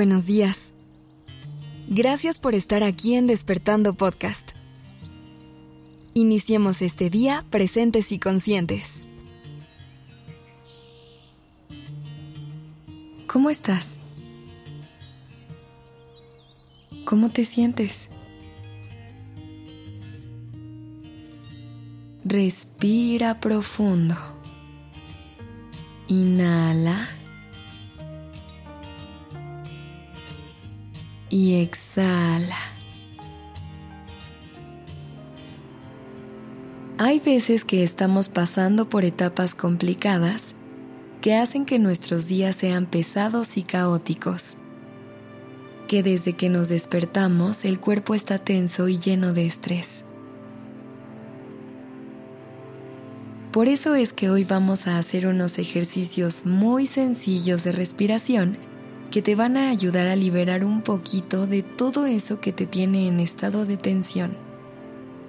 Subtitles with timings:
[0.00, 0.72] Buenos días.
[1.86, 4.52] Gracias por estar aquí en Despertando Podcast.
[6.14, 9.00] Iniciemos este día presentes y conscientes.
[13.26, 13.98] ¿Cómo estás?
[17.04, 18.08] ¿Cómo te sientes?
[22.24, 24.16] Respira profundo.
[26.08, 27.19] Inhala.
[31.30, 32.56] Y exhala.
[36.98, 40.56] Hay veces que estamos pasando por etapas complicadas
[41.20, 44.56] que hacen que nuestros días sean pesados y caóticos.
[45.86, 50.02] Que desde que nos despertamos el cuerpo está tenso y lleno de estrés.
[53.52, 58.58] Por eso es que hoy vamos a hacer unos ejercicios muy sencillos de respiración
[59.10, 63.08] que te van a ayudar a liberar un poquito de todo eso que te tiene
[63.08, 64.36] en estado de tensión.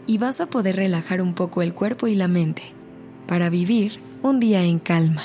[0.07, 2.63] Y vas a poder relajar un poco el cuerpo y la mente
[3.27, 5.23] para vivir un día en calma.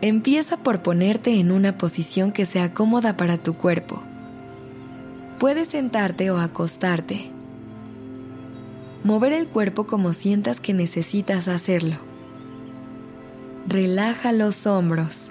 [0.00, 4.02] Empieza por ponerte en una posición que sea cómoda para tu cuerpo.
[5.38, 7.30] Puedes sentarte o acostarte
[9.04, 12.13] mover el cuerpo como sientas que necesitas hacerlo.
[13.66, 15.30] Relaja los hombros,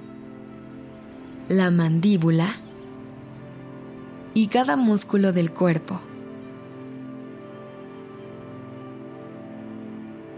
[1.49, 2.55] la mandíbula
[4.33, 6.01] y cada músculo del cuerpo.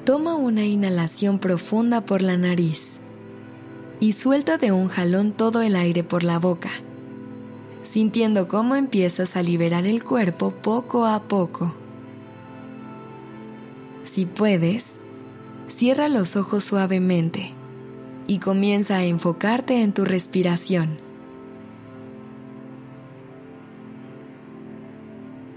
[0.03, 2.99] Toma una inhalación profunda por la nariz
[4.01, 6.71] y suelta de un jalón todo el aire por la boca,
[7.83, 11.73] sintiendo cómo empiezas a liberar el cuerpo poco a poco.
[14.03, 14.99] Si puedes,
[15.69, 17.54] cierra los ojos suavemente
[18.27, 20.99] y comienza a enfocarte en tu respiración.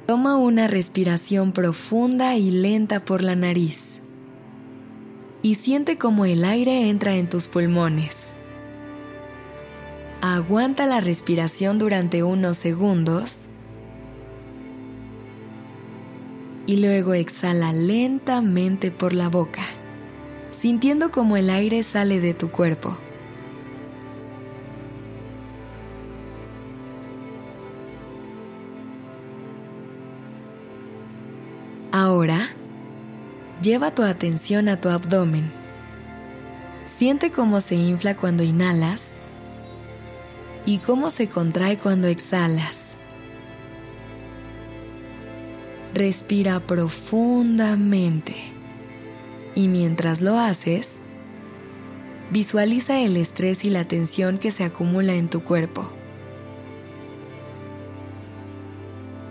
[0.06, 4.00] Toma una respiración profunda y lenta por la nariz
[5.42, 8.32] y siente cómo el aire entra en tus pulmones.
[10.20, 13.48] Aguanta la respiración durante unos segundos
[16.66, 19.62] y luego exhala lentamente por la boca,
[20.58, 22.98] sintiendo como el aire sale de tu cuerpo.
[31.92, 32.50] Ahora,
[33.62, 35.52] lleva tu atención a tu abdomen.
[36.84, 39.12] Siente cómo se infla cuando inhalas
[40.66, 42.94] y cómo se contrae cuando exhalas.
[45.94, 48.57] Respira profundamente
[49.58, 51.00] y mientras lo haces,
[52.30, 55.90] visualiza el estrés y la tensión que se acumula en tu cuerpo.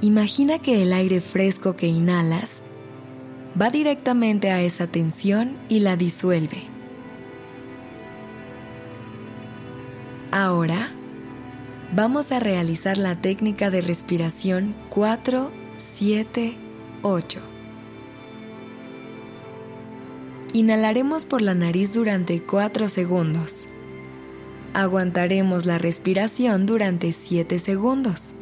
[0.01, 2.61] Imagina que el aire fresco que inhalas
[3.59, 6.63] va directamente a esa tensión y la disuelve.
[10.31, 10.91] Ahora,
[11.93, 16.57] vamos a realizar la técnica de respiración 4 7,
[17.01, 17.56] 8.
[20.57, 23.67] Inhalaremos por la nariz durante 4 segundos.
[24.73, 28.33] Aguantaremos la respiración durante 7 segundos.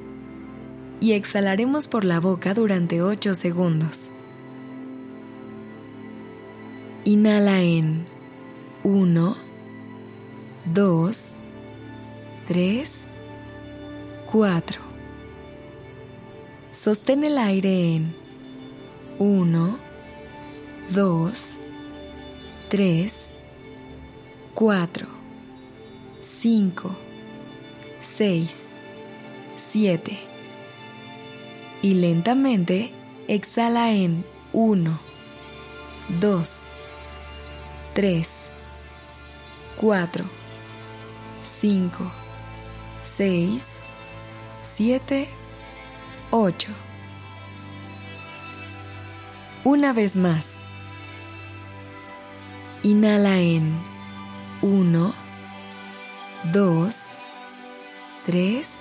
[1.01, 4.09] Y exhalaremos por la boca durante 8 segundos.
[7.03, 8.05] Inhala en
[8.85, 9.35] 1,
[10.73, 11.33] 2,
[12.47, 12.93] 3,
[14.31, 14.81] 4.
[16.71, 18.15] Sostén el aire en
[19.19, 19.77] 1,
[20.93, 21.64] 2, 3,
[24.53, 25.07] 4,
[26.21, 26.95] 5,
[27.99, 28.79] 6,
[29.57, 30.17] 7.
[31.81, 32.91] Y lentamente
[33.27, 34.99] exhala en 1,
[36.19, 36.67] 2,
[37.93, 38.49] 3,
[39.77, 40.25] 4,
[41.43, 42.11] 5,
[43.03, 43.65] 6,
[44.63, 45.29] 7,
[46.31, 46.69] 8.
[49.63, 50.54] Una vez más.
[52.85, 53.81] Inhala en
[54.61, 55.15] 1,
[56.53, 57.03] 2,
[58.27, 58.79] 3,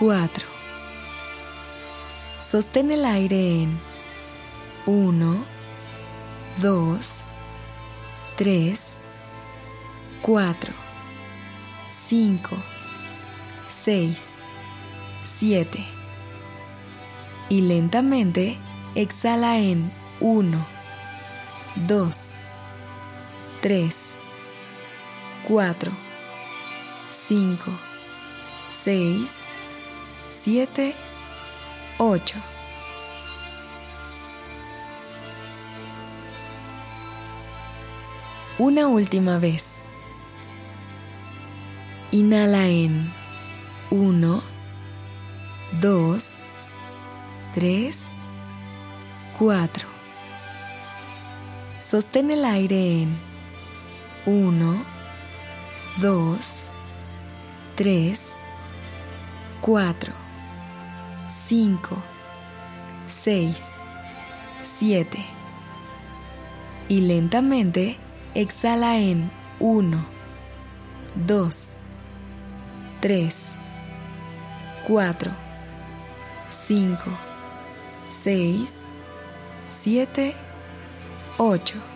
[0.00, 0.46] 4.
[2.40, 3.80] Sostén el aire en
[4.86, 5.44] 1,
[6.60, 7.24] 2,
[8.38, 8.96] 3,
[10.22, 10.74] 4,
[12.08, 12.56] 5,
[13.68, 14.28] 6,
[15.38, 15.78] 7
[17.50, 18.58] y lentamente
[18.96, 20.66] exhala en 1,
[21.86, 22.43] 2, 3,
[25.48, 25.90] 4,
[27.10, 27.70] 5,
[28.70, 29.30] 6,
[30.28, 30.94] 7,
[31.96, 32.36] 8.
[38.58, 39.82] Una última vez.
[42.10, 43.10] Inhala en
[43.90, 44.42] 1,
[45.80, 46.38] 2,
[47.54, 48.06] 3,
[49.38, 49.88] 4.
[51.78, 53.33] Sostén el aire en
[54.26, 54.84] 1,
[56.00, 56.64] 2,
[57.76, 58.34] 3,
[59.60, 60.12] 4,
[61.28, 62.02] 5,
[63.06, 63.64] 6,
[64.78, 65.18] 7.
[66.88, 67.96] Y lentamente
[68.34, 69.30] exhala en
[69.60, 70.04] 1,
[71.26, 71.76] 2,
[73.00, 73.36] 3,
[74.86, 75.32] 4,
[76.50, 77.10] 5,
[78.08, 78.72] 6,
[79.68, 80.34] 7,
[81.38, 81.93] 8.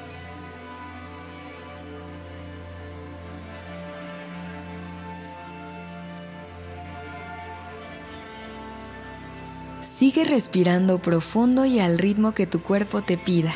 [9.98, 13.52] Sigue respirando profundo y al ritmo que tu cuerpo te pida.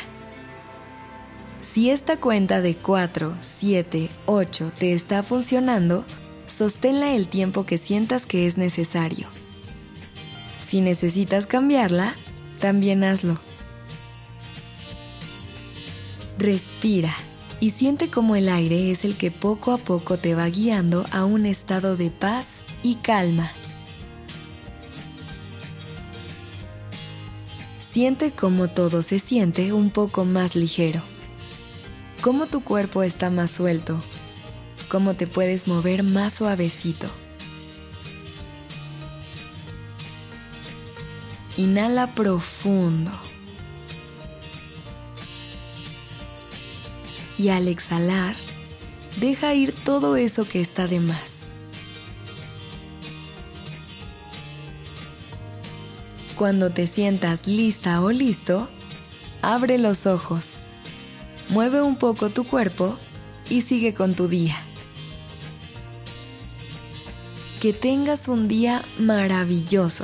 [1.61, 6.03] Si esta cuenta de 4, 7, 8 te está funcionando,
[6.45, 9.27] sosténla el tiempo que sientas que es necesario.
[10.67, 12.13] Si necesitas cambiarla,
[12.59, 13.39] también hazlo.
[16.37, 17.13] Respira
[17.61, 21.23] y siente cómo el aire es el que poco a poco te va guiando a
[21.23, 23.49] un estado de paz y calma.
[27.93, 30.99] Siente cómo todo se siente un poco más ligero.
[32.21, 34.01] Cómo tu cuerpo está más suelto.
[34.89, 37.05] Cómo te puedes mover más suavecito.
[41.55, 43.11] Inhala profundo.
[47.37, 48.35] Y al exhalar,
[49.19, 51.32] deja ir todo eso que está de más.
[56.43, 58.67] Cuando te sientas lista o listo,
[59.41, 60.55] abre los ojos,
[61.47, 62.97] mueve un poco tu cuerpo
[63.49, 64.57] y sigue con tu día.
[67.61, 70.03] Que tengas un día maravilloso.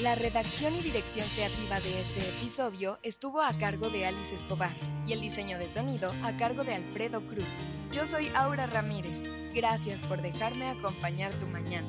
[0.00, 4.70] La redacción y dirección creativa de este episodio estuvo a cargo de Alice Escobar
[5.04, 7.50] y el diseño de sonido a cargo de Alfredo Cruz.
[7.90, 9.24] Yo soy Aura Ramírez.
[9.52, 11.88] Gracias por dejarme acompañar tu mañana.